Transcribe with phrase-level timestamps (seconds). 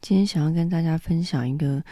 [0.00, 1.82] 今天想要跟大家分享一个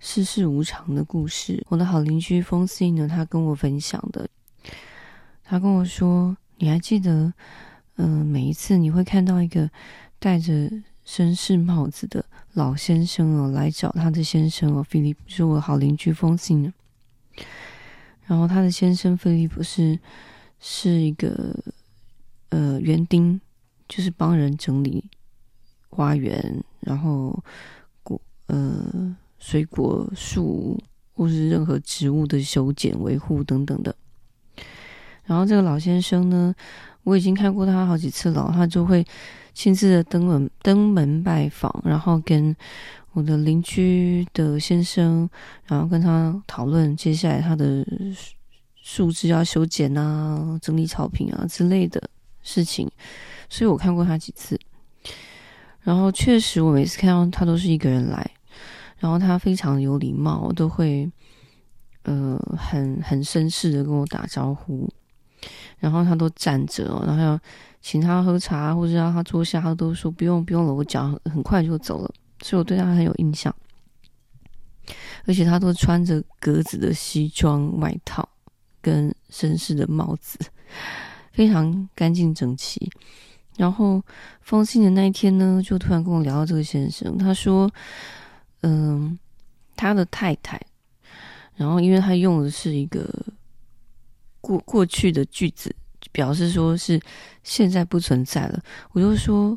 [0.00, 1.64] 世事无常的故事。
[1.68, 4.28] 我的好邻居风信呢，他跟我分享的，
[5.44, 7.32] 他跟我说：“你还记得，
[7.96, 9.70] 嗯、每一次你会看到一个
[10.18, 10.52] 戴着
[11.06, 12.24] 绅士帽子的
[12.54, 16.72] 老先生哦，来找他的先生哦，菲利普是我好邻居风信。
[18.26, 19.98] 然后他的先生菲利普是
[20.58, 21.54] 是一个
[22.48, 23.40] 呃园丁，
[23.86, 25.04] 就是帮人整理
[25.88, 27.38] 花园，然后
[28.02, 30.78] 果呃水果树
[31.14, 33.94] 或是任何植物的修剪维护等等的。
[35.24, 36.54] 然后这个老先生呢，
[37.04, 39.04] 我已经看过他好几次了，他就会。
[39.54, 42.54] 亲自的登门登门拜访，然后跟
[43.10, 45.28] 我的邻居的先生，
[45.66, 47.84] 然后跟他讨论接下来他的
[48.76, 52.00] 树枝要修剪啊、整理草坪啊之类的
[52.40, 52.88] 事情，
[53.48, 54.56] 所以我看过他几次。
[55.82, 58.30] 然后确实，我每次看到他都是一个人来，
[58.98, 61.10] 然后他非常有礼貌，都会
[62.02, 64.88] 呃很很绅士的跟我打招呼，
[65.78, 67.40] 然后他都站着，然后要。
[67.80, 73.54] 请他喝茶，或者让他坐下，他都说不用不用了，我脚很快就走了，所以我对他很有印象。
[75.26, 78.28] 而且他都穿着格子的西装外套
[78.82, 80.36] 跟绅士的帽子，
[81.32, 82.90] 非常干净整齐。
[83.58, 84.02] 然后
[84.40, 87.70] 封信的那一天呢，就突然跟我聊到这个先生，他说
[88.64, 89.18] ：“嗯，
[89.76, 90.58] 他的太太，
[91.56, 93.06] 然后因为他用的是一个
[94.40, 95.76] 过过去的句子。”
[96.10, 96.98] 表示说是
[97.42, 98.60] 现在不存在了，
[98.92, 99.56] 我就说，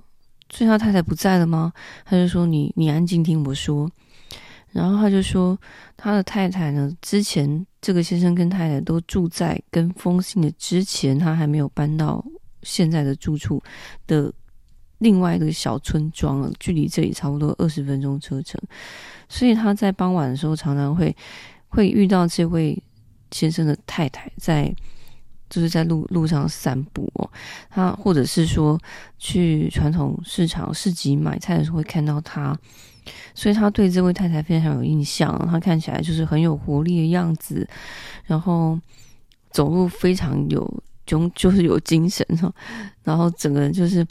[0.52, 1.72] 所以他太太不在了吗？
[2.04, 3.90] 他就说你你安静听我说，
[4.72, 5.58] 然后他就说
[5.96, 12.24] 他的太太呢，之前这个先生跟太太都住在跟封信的之前，他还没有搬到
[12.64, 13.62] 现在的住处
[14.08, 14.32] 的
[15.00, 18.60] 另外一个小村庄，距离这里差不多二十分钟车程，
[19.30, 21.16] 所以他在傍晚的时候常常会
[21.70, 22.82] 会遇到这位
[23.32, 24.74] 先生的太太在。
[25.54, 27.30] 就是在路路上散步哦，
[27.70, 28.80] 他或者是说
[29.18, 32.58] 去传统市场市集买菜的时候会看到他，
[33.36, 35.38] 所以他对这位太太非常有印象。
[35.52, 37.68] 他看起来就是很有活力的样子，
[38.24, 38.80] 然后
[39.50, 40.84] 走路非常有
[41.20, 42.54] 就就是有精神哈，
[43.04, 44.06] 然后整个人就是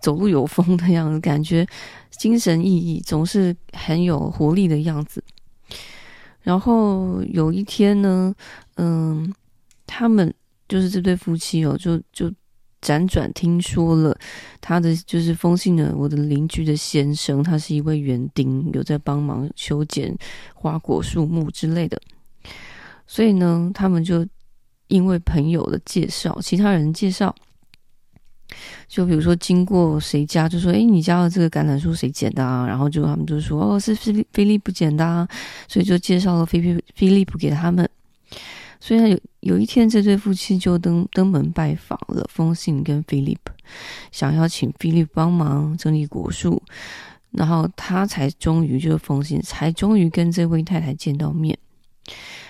[0.00, 1.66] 走路有风的样子，感觉
[2.10, 5.22] 精神奕奕，总是很有活力的样子。
[6.42, 8.34] 然后有一天呢，
[8.76, 9.32] 嗯，
[9.86, 10.34] 他们。
[10.70, 12.30] 就是这对夫妻哦，就就
[12.82, 14.14] 辗转听说了
[14.60, 20.14] 他的就是封信的我的邻居的先生，他是一位园丁，有在帮忙修剪
[20.54, 21.98] 花果树木之类的。
[23.06, 24.26] 所以呢，他们就
[24.88, 27.34] 因为朋友的介绍，其他人介绍，
[28.88, 35.28] 就比如说经过谁家，就说：“哎，你家的这个橄榄树谁剪的啊？”然后就他们就说：“哦，是菲利菲利普剪的啊。”
[35.68, 37.88] 所以就介绍了菲菲菲利普给他们。
[38.80, 43.52] 所以有有一天，这对夫妻就登登门拜访了封信跟菲利普，
[44.12, 46.62] 想要请菲利普帮忙整理果树，
[47.32, 51.58] 然后他才终于就是封信，才终于跟这位太太见到面。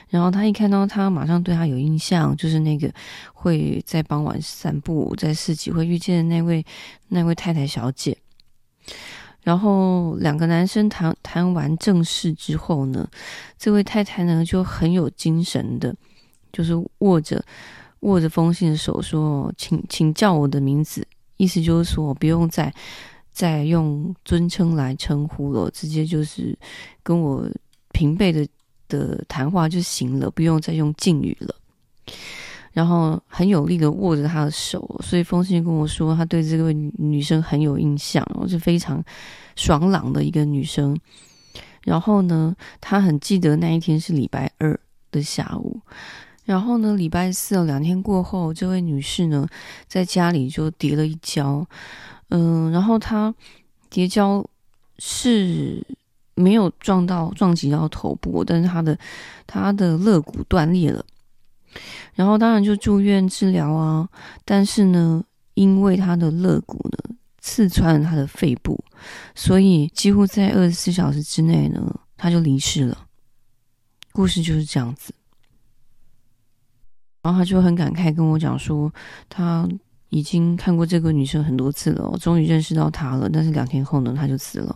[0.09, 2.93] 然后他一看到他，马上对他有印象，就是那个
[3.33, 6.65] 会在傍晚散步在市集会遇见的那位
[7.09, 8.17] 那位太太小姐。
[9.43, 13.09] 然后两个男生谈谈完正事之后呢，
[13.59, 15.95] 这位太太呢就很有精神的。
[16.51, 17.45] 就是握着
[18.01, 22.73] 握着封信的手说：“请请叫我的名字。”意思就是说，不用再
[23.31, 26.59] 再用尊称来称呼了，直接就是
[27.03, 27.47] 跟我
[27.93, 28.49] 平辈的
[28.89, 31.55] 的谈话就行了，不用再用敬语了。
[32.73, 39.03] 然后很有力的握着他的手，所以风信跟我说，他对这位女生很有印象，是非常
[39.57, 40.97] 爽朗的一个女生。
[41.83, 44.79] 然后呢，他很记得那一天是礼拜二
[45.11, 45.81] 的下午。
[46.45, 49.47] 然后呢，礼拜四两天过后，这位女士呢，
[49.87, 51.67] 在家里就跌了一跤，
[52.29, 53.35] 嗯，然后她
[53.91, 54.45] 跌跤
[54.99, 55.85] 是
[56.39, 58.99] 没有撞到撞击到头部，但是他的
[59.47, 61.05] 他的肋骨断裂了，
[62.15, 64.09] 然后当然就住院治疗啊，
[64.45, 65.23] 但是呢，
[65.55, 68.83] 因为他的肋骨呢刺穿了他的肺部，
[69.35, 73.07] 所以几乎在二十四小时之内呢，他就离世了。
[74.13, 75.13] 故事就是这样子。
[77.23, 78.93] 然后他就很感慨跟我讲说，
[79.29, 79.69] 他
[80.09, 83.29] 已经看过这个女生很多次了，终于认识到她了。
[83.29, 84.75] 但是两天后呢，她就死了。